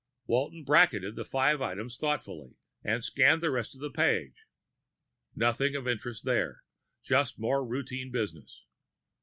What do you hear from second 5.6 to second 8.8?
of interest there, just more routine business.